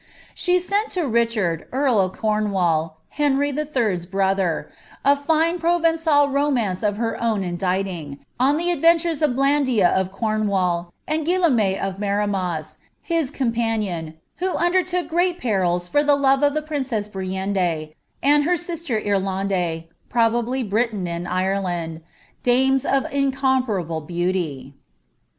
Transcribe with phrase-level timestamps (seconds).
[0.33, 4.71] She sent to Richard, earl of Cornwall, Henry the Third's brother,
[5.05, 10.11] a fine Provencal romance of her own inditing,' on the adventures of Blan din of
[10.11, 16.41] Cornwall, and Guillaume of Miremas, his companion, who under took great perils for the love
[16.41, 17.93] of the princess Briende
[18.23, 22.01] and her sister Irionde (probably Britain and Ireland),
[22.41, 24.73] dames of incomparable beauty.